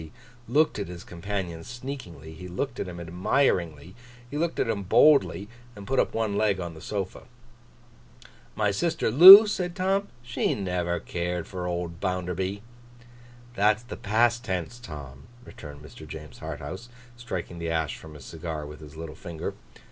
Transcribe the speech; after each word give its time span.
He 0.01 0.11
looked 0.47 0.79
at 0.79 0.87
his 0.87 1.03
companion 1.03 1.63
sneakingly, 1.63 2.33
he 2.33 2.47
looked 2.47 2.79
at 2.79 2.87
him 2.87 2.99
admiringly, 2.99 3.93
he 4.31 4.35
looked 4.35 4.59
at 4.59 4.67
him 4.67 4.81
boldly, 4.81 5.47
and 5.75 5.85
put 5.85 5.99
up 5.99 6.15
one 6.15 6.35
leg 6.35 6.59
on 6.59 6.73
the 6.73 6.81
sofa. 6.81 7.25
'My 8.55 8.71
sister 8.71 9.11
Loo?' 9.11 9.45
said 9.45 9.75
Tom. 9.75 10.07
'She 10.23 10.55
never 10.55 10.99
cared 10.99 11.45
for 11.47 11.67
old 11.67 11.99
Bounderby.' 11.99 12.63
'That's 13.53 13.83
the 13.83 13.95
past 13.95 14.43
tense, 14.43 14.79
Tom,' 14.79 15.27
returned 15.45 15.83
Mr. 15.83 16.07
James 16.07 16.39
Harthouse, 16.39 16.89
striking 17.15 17.59
the 17.59 17.69
ash 17.69 17.95
from 17.95 18.15
his 18.15 18.25
cigar 18.25 18.65
with 18.65 18.79
his 18.79 18.95
little 18.97 19.13
finger. 19.13 19.53